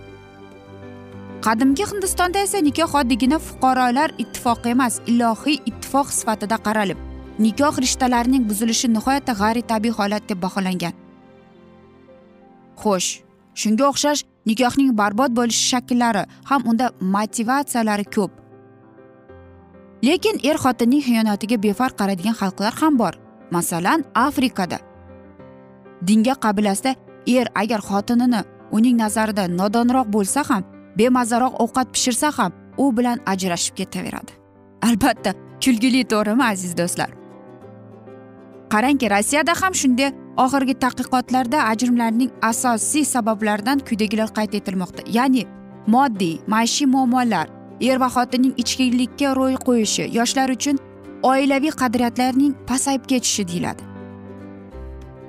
Qadimgi 1.47 1.85
hindistonda 1.91 2.39
esa 2.47 2.61
nikoh 2.69 2.95
oddiygina 3.01 3.39
fuqarolar 3.49 4.11
ittifoqi 4.23 4.73
emas 4.75 4.95
ilohiy 5.11 5.59
ittifoq 5.71 6.09
sifatida 6.19 6.57
qaralib 6.67 6.99
nikoh 7.45 7.75
rishtalarining 7.85 8.45
buzilishi 8.51 8.89
nihoyatda 8.97 9.33
g'ayritabiiy 9.41 9.95
holat 9.99 10.25
deb 10.29 10.41
baholangan. 10.45 10.95
Xo'sh 12.83 13.11
shunga 13.61 13.85
o'xshash 13.91 14.25
nikohning 14.51 14.91
barbod 15.01 15.37
bo'lish 15.39 15.61
shakllari 15.71 16.25
ham 16.51 16.63
unda 16.71 16.87
motivatsiyalari 17.15 18.07
ko'p. 18.17 18.33
Lekin 20.03 20.41
er 20.45 20.57
xotinning 20.57 21.03
xiyonatiga 21.03 21.57
befarq 21.63 21.97
qaraydigan 22.01 22.37
xalqlar 22.41 22.75
ham 22.81 22.99
bor. 22.99 23.15
Masalan 23.51 24.05
afrikada. 24.15 24.79
Dinga 26.07 26.35
qabilasida 26.35 26.95
er 27.27 27.47
agar 27.55 27.81
xotinini 27.81 28.43
uning 28.73 28.97
nazarida 28.97 29.49
nodonroq 29.49 30.09
bo'lsa 30.17 30.43
ham 30.51 30.63
bemazaroq 30.99 31.55
ovqat 31.65 31.93
pishirsa 31.95 32.31
ham 32.39 32.53
u 32.79 32.97
bilan 32.97 33.19
ajrashib 33.27 33.75
ketaveradi. 33.77 34.33
Albatta 34.83 35.33
kulgili 35.65 36.05
to'g'rimi 36.13 36.45
aziz 36.53 36.73
do'stlar? 36.79 37.11
Qarangki 38.73 39.07
rossiyada 39.15 39.53
ham 39.61 39.75
shunday 39.81 40.11
oxirgi 40.45 40.75
tadqiqotlarda 40.85 41.59
ajrimlarning 41.73 42.31
asosiy 42.51 43.05
sabablaridan 43.05 43.79
quyidagilar 43.87 44.29
qayd 44.37 44.53
etilmoqda. 44.59 45.03
Ya'ni 45.17 45.43
moddiy 45.95 46.41
maishiy 46.53 46.89
muammolar 46.95 47.47
er 47.81 48.01
va 48.01 48.09
xotinning 48.09 48.55
ichkilikka 48.57 49.35
ro'y 49.37 49.57
qo'yishi 49.67 50.09
yoshlar 50.19 50.51
uchun 50.51 50.79
oilaviy 51.23 51.71
qadriyatlarning 51.83 52.55
pasayib 52.67 53.05
ketishi 53.11 53.49
deyiladi. 53.49 53.83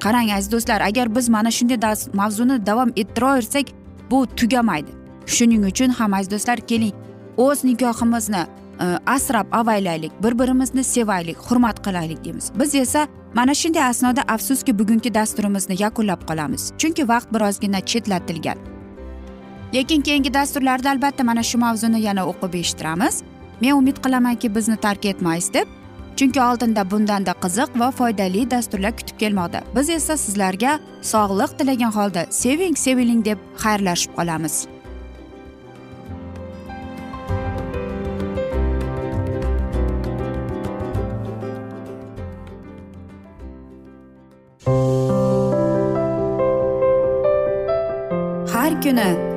Qarang 0.04 0.32
aziz 0.32 0.52
do'stlar 0.52 0.82
agar 0.82 1.16
biz 1.16 1.30
mana 1.30 1.52
shunday 1.52 1.78
mavzuni 2.14 2.66
davom 2.66 2.92
ettiraversak 2.96 3.68
bu 4.12 4.28
tugamaydi. 4.28 4.92
Shuning 5.26 5.66
uchun 5.66 5.90
ham 5.90 6.14
aziz 6.14 6.32
do'stlar 6.32 6.58
keling 6.58 6.94
o'z 7.38 7.64
nikohimizni 7.64 8.44
e, 8.80 8.86
asrab 9.06 9.48
avaylaylik 9.52 10.12
bir 10.24 10.40
birimizni 10.40 10.84
sevaylik 10.84 11.38
hurmat 11.38 11.86
qilaylik 11.86 12.24
deymiz. 12.26 12.52
Biz 12.60 12.76
esa 12.76 13.08
mana 13.34 13.54
shunday 13.54 13.84
asnoda 13.84 14.22
afsuski 14.28 14.80
bugungi 14.80 15.14
dasturimizni 15.14 15.76
yakunlab 15.80 16.22
qolamiz. 16.30 16.72
Chunki 16.78 17.08
vaqt 17.08 17.34
birozgina 17.34 17.80
chetlatilgan. 17.82 18.77
Lekin 19.74 20.02
keyingi 20.02 20.34
dasturlarda 20.34 20.92
albatta 20.92 21.24
mana 21.24 21.44
shu 21.44 21.58
mavzuni 21.58 22.02
yana 22.02 22.28
o'qib 22.32 22.54
eshittiramiz. 22.62 23.24
Men 23.62 23.74
umid 23.74 23.98
qilamanki 24.04 24.56
bizni 24.56 24.78
tark 24.78 25.06
etmaysiz 25.06 25.54
deb 25.54 25.68
chunki 26.18 26.42
oldinda 26.42 26.92
bundanda 26.92 27.34
qiziq 27.44 27.80
va 27.80 27.92
foydali 27.92 28.52
dasturlar 28.52 28.98
kutib 28.98 29.18
kelmoqda. 29.20 29.62
Biz 29.76 29.90
esa 29.90 30.18
sizlarga 30.18 30.80
sog'liq 31.02 31.52
tilagan 31.60 31.92
holda 31.92 32.26
seving 32.30 32.76
seviling 32.86 33.26
deb 33.26 33.38
xayrlashib 33.64 34.12
qolamiz. 34.18 34.68
Har 48.54 48.82
kuni 48.82 49.37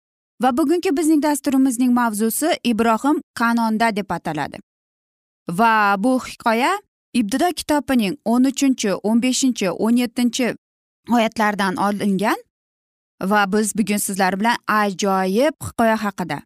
Va 0.41 0.57
bugungi 0.57 0.97
bizning 0.97 1.23
dasturimizning 1.23 1.93
mavzusi 1.93 2.49
ibrohim 2.63 3.21
kanonda 3.33 3.95
deb 3.95 4.11
ataladi. 4.11 4.57
Va 5.49 5.95
bu 6.03 6.19
hikoya 6.19 6.71
ibtido 7.13 7.49
kitobining 7.59 8.17
o'n 8.25 8.43
uchinchi 8.51 8.91
o'n 8.93 9.21
beshinchi 9.21 9.69
o'n 9.69 9.97
yettinchi 9.97 10.55
oyatlaridan 11.15 11.75
olingan 11.75 12.39
va 13.31 13.41
biz 13.53 13.75
bugun 13.77 13.97
sizlar 13.97 14.39
bilan 14.39 14.57
ajoyib 14.67 15.53
hikoya 15.67 15.97
haqida. 16.03 16.39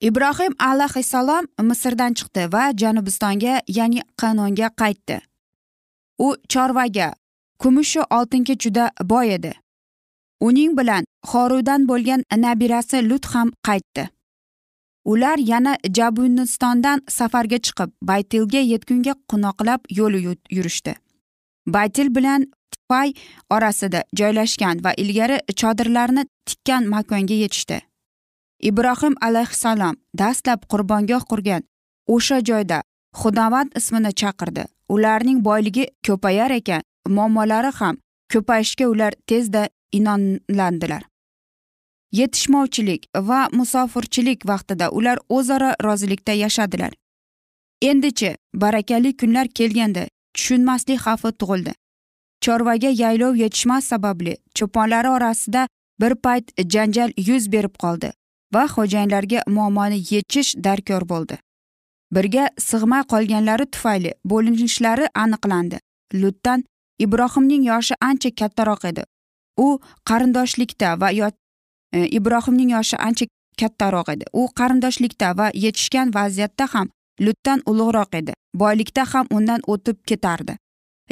Ibrohim 0.00 0.54
alayhissalom 0.58 1.44
misrdan 1.68 2.12
chiqdi 2.18 2.52
va 2.52 2.72
janubistonga 2.80 3.54
ya'ni 3.78 4.02
qanonga 4.20 4.68
qaytdi. 4.80 5.16
U 6.18 6.36
chorvaga 6.48 7.14
kumushu 7.58 8.02
oltinga 8.10 8.54
juda 8.62 8.90
boy 9.02 9.34
edi. 9.34 9.52
Uning 10.40 10.76
bilan 10.78 11.04
xorudan 11.30 11.88
bo'lgan 11.88 12.22
nabirasi 12.36 13.08
lut 13.08 13.26
ham 13.26 13.52
qaytdi. 13.66 14.08
Ular 15.04 15.38
yana 15.38 15.76
jabunistondan 15.96 17.02
safarga 17.08 17.58
chiqib 17.66 17.90
baytilga 18.02 18.60
yetgunga 18.72 19.14
qunoqlab 19.30 19.80
yo'l 19.98 20.14
yurishdi. 20.56 20.94
Baytil 21.66 22.14
bilan 22.16 22.46
fay 22.88 23.12
orasida 23.50 24.04
joylashgan 24.18 24.84
va 24.84 24.92
ilgari 25.02 25.38
chodirlarni 25.60 26.24
tikkan 26.46 26.84
makonga 26.94 27.36
yetishdi. 27.44 27.78
Ibrohim 28.68 29.14
alayhissalom 29.20 29.96
dastlab 30.20 30.60
qurbongoh 30.72 31.22
qurgan 31.30 31.62
o'sha 32.14 32.38
joyda 32.48 32.82
xudovand 33.20 33.70
ismini 33.78 34.12
chaqirdi. 34.20 34.64
Ularning 34.88 35.44
boyligi 35.44 35.84
ko'payar 36.06 36.50
ekan 36.50 36.82
muammolari 37.16 37.72
ham 37.80 37.96
ko'payishga 38.32 38.86
ular 38.92 39.12
tezda 39.26 39.68
inonlandilar. 39.92 41.02
Yetishmovchilik 42.12 43.06
va 43.14 43.48
musofirchilik 43.52 44.46
vaqtida 44.46 44.90
ular 44.90 45.18
o'zaro 45.28 45.72
rozilikda 45.84 46.32
yashadilar. 46.32 46.92
Endichi 47.82 48.36
barakali 48.54 49.16
kunlar 49.16 49.48
kelganda 49.48 50.06
tushunmaslik 50.34 51.00
xavfi 51.00 51.32
tug'ildi. 51.40 51.72
Chorvaga 52.40 52.90
yaylov 53.02 53.36
yetishmas 53.36 53.84
sababli 53.84 54.36
cho'ponlari 54.54 55.08
orasida 55.08 55.68
bir 56.00 56.14
payt 56.14 56.52
janjal 56.72 57.12
yuz 57.28 57.52
berib 57.52 57.74
qoldi 57.82 58.12
va 58.54 58.64
xo'jayinlarga 58.74 59.42
muammoni 59.46 59.98
yechish 60.10 60.54
darkor 60.64 61.08
bo'ldi. 61.12 61.38
Birga 62.14 62.48
sig'may 62.58 63.02
qolganlari 63.12 63.66
tufayli 63.74 64.12
bo'linishlari 64.24 65.06
aniqlandi. 65.24 65.78
Lutdan 66.14 66.64
ibrohimning 66.98 67.64
yoshi 67.70 67.94
ancha 68.00 68.30
kattaroq 68.40 68.84
edi. 68.90 69.02
U 69.58 69.78
qarindoshlikda 70.08 71.00
va 71.00 71.10
e, 71.12 72.06
ibrohimning 72.18 72.70
yoshi 72.76 72.96
ancha 72.96 73.26
kattaroq 73.60 74.08
edi. 74.14 74.24
U 74.32 74.48
qarindoshlikda 74.58 75.34
va 75.38 75.50
yetishgan 75.64 76.14
vaziyatda 76.14 76.66
ham 76.74 76.88
lutdan 77.20 77.62
ulug'roq 77.70 78.14
edi. 78.20 78.32
Boylikda 78.54 79.04
ham 79.12 79.26
undan 79.30 79.60
o'tib 79.66 79.98
ketardi. 80.10 80.56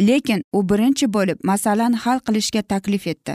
Lekin 0.08 0.42
u 0.52 0.62
birinchi 0.70 1.06
bo'lib 1.16 1.38
masalani 1.50 1.96
hal 2.04 2.18
qilishga 2.26 2.62
taklif 2.62 3.06
etdi. 3.12 3.34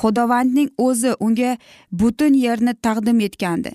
Xudovandning 0.00 0.70
o'zi 0.86 1.12
unga 1.20 1.56
butun 2.00 2.34
yerni 2.44 2.74
taqdim 2.86 3.20
etgandi. 3.28 3.72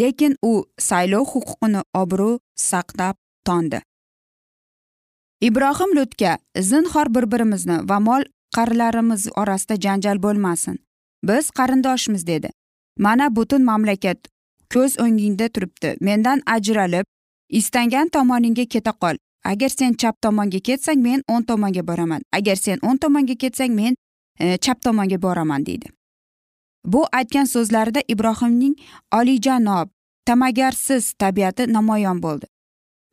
Lekin 0.00 0.36
u 0.42 0.52
saylov 0.88 1.24
huquqini 1.32 1.82
obro' 2.02 2.38
saqlab 2.70 3.16
tondi. 3.46 3.80
Ibrohim 5.40 5.90
lutga 5.96 6.38
zinhor 6.70 7.14
bir 7.14 7.30
birimizni 7.32 7.78
va 7.88 7.98
mol 8.00 8.22
qarilarimiz 8.56 9.28
orasida 9.40 9.76
janjal 9.84 10.22
bo'lmasin. 10.22 10.78
Biz 11.28 11.50
qarindoshmiz 11.58 12.26
dedi. 12.26 12.50
Mana 12.98 13.36
butun 13.36 13.62
mamlakat 13.70 14.18
ko'z 14.74 14.92
o'ngingda 15.04 15.48
turibdi. 15.48 15.96
Mendan 16.00 16.42
ajralib 16.46 17.06
istangan 17.48 18.08
tomoningga 18.08 18.64
keta 18.74 18.92
qol. 19.02 19.16
Agar 19.44 19.68
sen 19.68 19.92
chap 20.00 20.16
tomonga 20.22 20.60
ketsang 20.68 20.98
men 21.06 21.22
o'ng 21.28 21.44
tomonga 21.50 21.82
boraman. 21.88 22.22
Agar 22.32 22.56
sen 22.56 22.78
o'ng 22.82 22.98
tomonga 23.02 23.36
ketsang 23.42 23.72
men 23.80 23.94
E, 24.40 24.58
chap 24.58 24.82
tomonga 24.82 25.22
boraman 25.22 25.66
deydi. 25.66 25.88
Bu 26.84 27.06
aytgan 27.12 27.44
so'zlarida 27.44 28.00
ibrohimning 28.08 28.74
olijanob 29.12 29.88
ta'magarsiz 30.26 31.12
tabiati 31.12 31.72
namoyon 31.72 32.22
bo'ldi. 32.22 32.46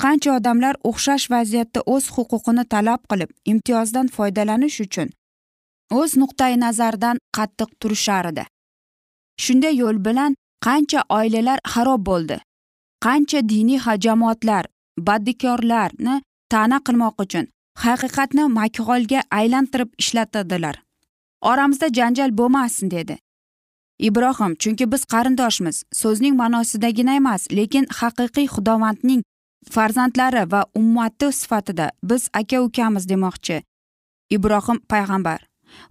Qancha 0.04 0.36
odamlar 0.38 0.76
o'xshash 0.90 1.32
vaziyatda 1.32 1.82
o'z 1.94 2.10
huquqini 2.16 2.66
talab 2.74 3.02
qilib 3.12 3.32
imtiyozdan 3.52 4.08
foydalanish 4.16 4.80
uchun 4.86 5.10
o'z 6.00 6.12
nuqtai 6.22 6.54
nazaridan 6.66 7.18
qattiq 7.38 7.70
turishar 7.80 8.26
edi. 8.32 8.44
Shunday 9.44 9.74
yo'l 9.82 9.98
bilan 10.08 10.32
qancha 10.66 11.02
oilalar 11.18 11.60
xarob 11.74 12.02
bo'ldi 12.10 12.38
qancha 13.06 13.40
diniy 13.52 13.80
jamoatlar 14.06 14.66
baddikorlarni 15.08 16.16
ta'na 16.54 16.78
qilmoq 16.88 17.16
uchun 17.24 17.46
haqiqatni 17.84 18.44
makg'olga 18.60 19.22
aylantirib 19.40 19.90
ishlatadilar. 20.02 20.76
Oramizda 21.52 21.88
janjal 21.98 22.32
bo'lmasin 22.40 22.92
dedi. 22.92 23.16
Ibrohim 24.08 24.54
chunki 24.62 24.86
biz 24.94 25.04
qarindoshmiz 25.14 25.78
so'zning 26.02 26.36
ma'nosidagina 26.42 27.14
emas 27.22 27.42
lekin 27.58 27.86
haqiqiy 28.00 28.48
xudovandning 28.56 29.22
farzandlari 29.74 30.44
va 30.52 30.62
ummati 30.80 31.28
sifatida 31.40 31.92
biz 32.10 32.30
aka 32.40 32.58
ukamiz 32.68 33.04
demoqchi. 33.12 33.58
Ibrohim 34.36 34.78
payg'ambar. 34.92 35.40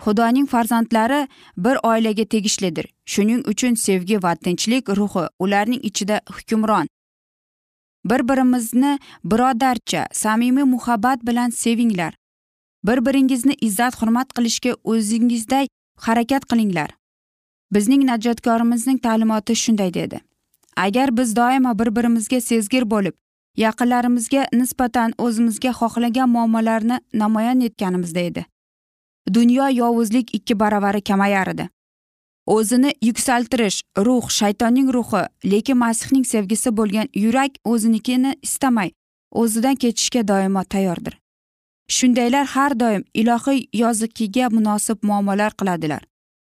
Xudoning 0.05 0.47
farzandlari 0.47 1.29
bir 1.57 1.77
oilaga 1.83 2.25
tegishlidir. 2.25 2.87
Shuning 3.07 3.49
uchun 3.49 3.75
sevgi 3.75 4.23
va 4.23 4.35
tinchlik 4.35 4.89
ruhi 4.89 5.29
ularning 5.39 5.85
ichida 5.85 6.21
hukmron. 6.31 6.89
Bir 8.05 8.29
birimizni 8.29 8.99
birodarcha 9.25 10.07
samimiy 10.13 10.65
muhabbat 10.65 11.27
bilan 11.27 11.51
sevinglar. 11.51 12.15
Bir 12.85 13.07
biringizni 13.07 13.55
izzat 13.61 14.03
hurmat 14.03 14.35
qilishga 14.35 14.73
o'zingizday 14.85 15.67
harakat 15.97 16.45
qilinglar. 16.51 16.91
Bizning 17.73 18.05
najotkorimizning 18.05 19.03
ta'limoti 19.03 19.57
shunday 19.57 19.95
dedi. 19.95 20.21
Agar 20.77 21.17
biz 21.17 21.37
doimo 21.37 21.79
bir 21.79 21.97
birimizga 21.97 22.41
sezgir 22.41 22.91
bo'lib 22.91 23.15
yaqinlarimizga 23.57 24.47
nisbatan 24.53 25.13
o'zimizga 25.19 25.73
xohlagan 25.81 26.29
muammolarni 26.29 27.01
namoyon 27.15 27.61
etganimizda 27.61 28.21
edi 28.21 28.45
dunyo 29.29 29.69
yovuzlik 29.69 30.35
ikki 30.35 30.61
baravari 30.61 31.01
kamayar 31.01 31.49
edi. 31.49 31.69
O'zini 32.47 32.95
yuksaltirish 33.03 33.83
ruh 33.99 34.29
shaytonning 34.31 34.93
ruhi 34.95 35.27
lekin 35.45 35.77
masihning 35.77 36.27
sevgisi 36.27 36.77
bo'lgan 36.77 37.09
yurak 37.15 37.53
o'zinikini 37.65 38.37
istamay 38.43 38.91
o'zidan 39.31 39.75
kechishga 39.75 40.29
doimo 40.29 40.65
tayyordir. 40.65 41.19
Shundaylar 41.89 42.47
har 42.47 42.81
doim 42.81 43.05
ilohiy 43.15 43.67
yozikiga 43.73 44.49
munosib 44.51 44.99
muomalalar 45.03 45.53
qiladilar. 45.53 46.03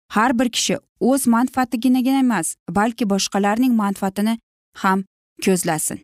Har 0.09 0.39
bir 0.39 0.49
kishi 0.49 0.77
o'z 1.01 1.27
manfaatigina 1.27 2.19
emas 2.19 2.57
balki 2.71 3.05
boshqalarning 3.11 3.73
manfaatini 3.73 4.39
ham 4.83 5.05
ko'zlasin. 5.45 5.99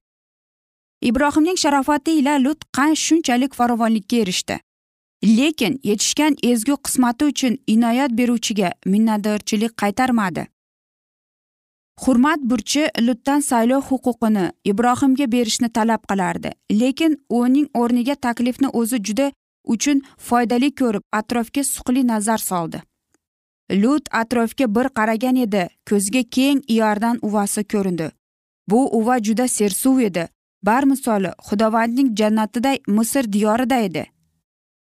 Ibrohimning 1.03 1.57
sharofati 1.57 2.18
ila 2.20 2.38
lut 2.44 2.64
qan 2.77 2.94
shunchalik 2.94 3.55
farovonlikka 3.55 4.16
erishdi. 4.16 4.61
Lekin 5.24 5.80
yetishgan 5.84 6.37
ezgu 6.42 6.76
qismati 6.76 7.24
uchun 7.24 7.58
inoyat 7.66 8.10
beruvchiga 8.18 8.72
minnatdorchilik 8.87 9.76
qaytarmadi. 9.76 10.46
Hurmat 12.00 12.40
burchi 12.50 12.88
lutdan 13.00 13.40
saylov 13.40 13.82
huquqini 13.90 14.50
ibrohimga 14.64 15.32
berishni 15.32 15.68
talab 15.68 16.02
qilardi. 16.10 16.50
Lekin 16.72 17.16
uning 17.28 17.68
o'rniga 17.74 18.14
taklifni 18.14 18.68
o'zi 18.68 18.98
juda 19.04 19.32
uchun 19.64 20.02
foydali 20.18 20.74
ko'rib 20.80 21.02
atrofga 21.12 21.64
suqli 21.64 22.06
nazar 22.06 22.38
soldi. 22.38 22.82
Lut 23.72 24.08
atrofga 24.12 24.74
bir 24.74 24.88
qaragan 24.98 25.37
edi 25.37 25.68
ko'ziga 25.90 26.22
keng 26.30 26.60
iordan 26.68 27.18
uvasi 27.22 27.64
ko'rindi. 27.64 28.10
Bu 28.70 28.80
uva 28.98 29.18
juda 29.22 29.48
sersuv 29.48 29.98
edi. 29.98 30.28
Bar 30.62 30.84
misoli 30.84 31.30
xudovandning 31.48 32.10
jannatiday 32.18 32.78
misr 32.88 33.32
diyorida 33.32 33.78
edi. 33.78 34.13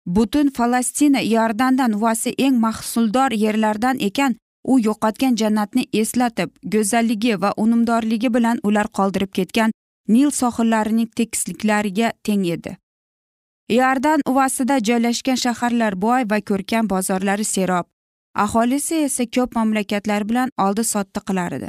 Butun 0.06 0.50
falastina 0.56 1.20
iordandan 1.20 1.92
uvasi 1.92 2.34
eng 2.38 2.60
mahsuldor 2.60 3.30
yerlardan 3.32 3.98
ekan. 4.00 4.36
U 4.66 4.80
yo'qotgan 4.80 5.36
jannatni 5.36 5.84
eslatib 5.92 6.50
go'zalligi 6.72 7.34
va 7.42 7.52
unumdorligi 7.56 8.30
bilan 8.34 8.58
ular 8.62 8.88
qoldirib 8.98 9.30
ketgan 9.38 9.70
nil 10.08 10.30
sohillarining 10.30 11.10
tekisliklariga 11.16 12.12
teng 12.24 12.46
edi. 12.56 12.76
Iordan 13.70 14.20
uvasida 14.30 14.78
joylashgan 14.88 15.38
shaharlar 15.44 15.94
boy 16.02 16.26
va 16.30 16.40
ko'rkam 16.40 16.90
bozorlari 16.90 17.44
serob. 17.44 17.86
Aholisi 18.34 18.94
esa 18.94 19.24
ko'p 19.26 19.54
mamlakatlar 19.54 20.28
bilan 20.28 20.50
oldi 20.58 20.84
sotdi 20.84 21.20
qilar 21.28 21.52
edi. 21.58 21.68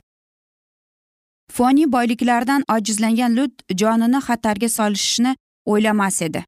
Foniy 1.53 1.91
boyliklardan 1.91 2.63
ojizlangan 2.75 3.35
lut 3.37 3.53
jonini 3.81 4.19
xatarga 4.27 4.69
solishni 4.69 5.35
o'ylamas 5.65 6.21
edi. 6.21 6.43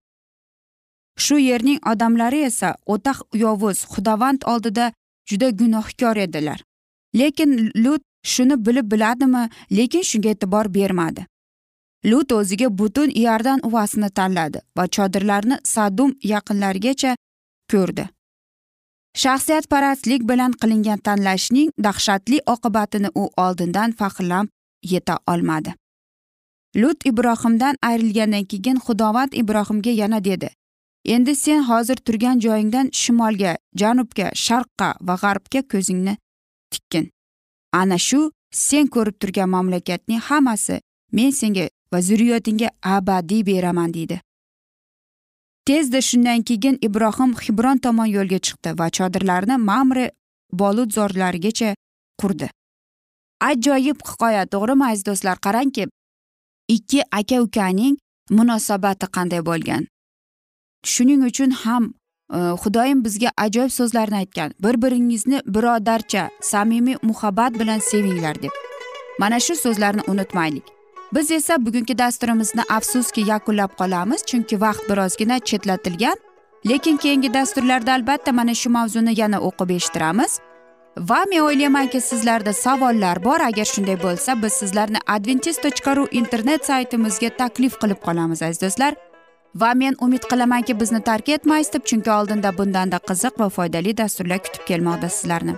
Shu 1.25 1.37
yerning 1.39 1.79
odamlari 1.91 2.43
esa 2.49 2.75
o'ta 2.85 3.13
yovuz 3.33 3.85
xudovand 3.93 4.41
oldida 4.53 4.91
juda 5.29 5.49
gunohkor 5.49 6.17
edilar. 6.17 6.59
Lekin 7.15 7.71
lut 7.83 8.01
shuni 8.23 8.55
bilib 8.65 8.91
biladimi 8.91 9.49
lekin 9.71 10.03
shunga 10.09 10.29
e'tibor 10.29 10.73
bermadi. 10.73 11.25
Lut 12.05 12.31
o'ziga 12.31 12.77
butun 12.79 13.09
iordan 13.21 13.59
uvasini 13.67 14.09
tanladi 14.09 14.59
va 14.77 14.85
chodirlarni 14.95 15.57
sadum 15.63 16.11
yaqinlarigacha 16.23 17.15
ko'rdi. 17.71 18.05
Shaxsiyatparastlik 19.21 20.21
bilan 20.29 20.51
qilingan 20.61 20.99
tanlashning 21.07 21.69
dahshatli 21.85 22.39
oqibatini 22.53 23.09
u 23.21 23.23
oldindan 23.45 23.91
faxrlanib 23.99 24.49
yeta 24.91 25.15
olmadi. 25.27 25.73
Lut 26.75 27.05
ibrohimdan 27.05 27.75
ayrilgandan 27.81 28.45
keyin 28.51 28.77
xudovand 28.85 29.31
ibrohimga 29.41 29.91
yana 30.01 30.23
dedi 30.23 30.49
endi 31.13 31.35
sen 31.35 31.63
hozir 31.63 31.95
turgan 31.95 32.39
joyingdan 32.39 32.89
shimolga 33.01 33.57
janubga 33.81 34.27
sharqqa 34.45 34.89
va 35.07 35.15
g'arbga 35.23 35.61
ko'zingni 35.71 36.13
tikkin. 36.71 37.09
Ana 37.81 37.97
shu 37.97 38.31
sen 38.51 38.87
ko'rib 38.95 39.17
turgan 39.21 39.49
mamlakatning 39.49 40.21
hammasi 40.29 40.81
men 41.11 41.31
senga 41.39 41.65
va 41.93 42.01
zurriyotingga 42.01 42.69
abadiy 42.83 43.45
beraman 43.45 43.93
deydi. 43.93 44.21
Tezda 45.65 46.01
shundan 46.01 46.41
keyin 46.49 46.77
ibrohim 46.87 47.33
hibron 47.43 47.77
tomon 47.85 48.09
yo'lga 48.17 48.39
chiqdi 48.45 48.77
va 48.79 48.87
chodirlarni 48.97 49.57
mamri 49.69 50.05
boludzorlarigacha 50.61 51.75
qurdi. 52.21 52.49
Ajoyib 53.49 53.99
hikoya 54.09 54.43
to'g'rimi 54.53 54.85
aziz 54.91 55.05
do'stlar? 55.09 55.37
Qarangki 55.45 55.83
ikki 56.75 56.99
aka 57.19 57.37
ukaning 57.45 57.95
munosabati 58.37 59.05
qanday 59.15 59.41
bo'lgan? 59.49 59.88
Shuning 60.83 61.23
uchun 61.23 61.51
ham 61.51 61.93
e, 62.33 62.37
xudoyim 62.63 63.03
bizga 63.05 63.29
ajoyib 63.37 63.71
so'zlarni 63.79 64.15
aytgan. 64.15 64.51
Bir 64.63 64.81
biringizni 64.81 65.41
birodarcha 65.45 66.29
samimiy 66.41 66.97
muhabbat 67.01 67.59
bilan 67.59 67.79
sevinglar 67.79 68.41
deb. 68.41 68.53
Mana 69.19 69.39
shu 69.39 69.55
so'zlarni 69.55 70.01
unutmaylik. 70.07 70.63
Biz 71.13 71.31
esa 71.31 71.65
bugungi 71.65 71.97
dasturimizni 71.97 72.63
afsuski 72.69 73.21
yakunlab 73.21 73.71
qolamiz 73.79 74.25
chunki 74.25 74.61
vaqt 74.61 74.89
birozgina 74.89 75.39
chetlatilgan. 75.39 76.17
Lekin 76.69 76.97
keyingi 76.97 77.33
dasturlarda 77.33 77.93
albatta 77.93 78.31
mana 78.31 78.53
shu 78.53 78.69
mavzuni 78.69 79.19
yana 79.21 79.39
o'qib 79.39 79.69
eshittiramiz. 79.69 80.39
Va 80.97 81.19
men 81.29 81.39
o'ylaymanki 81.39 82.01
sizlarda 82.01 82.53
savollar 82.53 83.23
bor. 83.23 83.39
Agar 83.39 83.65
shunday 83.65 83.97
bo'lsa 84.03 84.41
biz 84.43 84.53
sizlarni 84.53 84.99
adventis 85.07 85.57
tochka 85.57 85.95
ru 85.95 86.07
internet 86.11 86.65
saytimizga 86.65 87.29
taklif 87.29 87.79
qilib 87.81 87.99
qolamiz 88.07 88.41
aziz 88.41 88.61
do'stlar. 88.61 88.93
Va 89.55 89.73
men 89.73 89.95
umid 90.01 90.23
qilamanki 90.29 90.79
bizni 90.79 91.01
tark 91.03 91.29
etmaysiz 91.29 91.73
deb 91.73 91.83
chunki 91.85 92.11
oldinda 92.11 92.57
bundanda 92.57 92.97
qiziq 93.09 93.39
va 93.39 93.49
foydali 93.49 93.97
dasturlar 93.97 94.39
kutib 94.45 94.65
kelmoqda 94.67 95.09
sizlarni. 95.09 95.55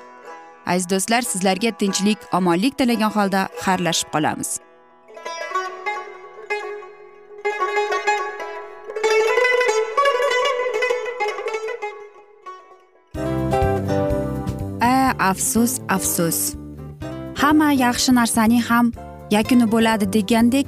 Aziz 0.66 0.90
do'stlar 0.90 1.22
sizlarga 1.22 1.72
tinchlik 1.72 2.18
omonlik 2.34 2.78
tilagan 2.78 3.12
holda 3.12 3.48
xayrlashib 3.66 4.10
qolamiz. 4.14 4.60
A 14.82 15.14
afsus 15.32 15.80
afsus. 15.90 16.56
Hamma 17.42 17.72
yaxshi 17.74 18.12
narsaning 18.20 18.64
ham 18.70 18.94
yakuni 19.32 19.72
bo'ladi 19.72 20.14
degandek 20.14 20.68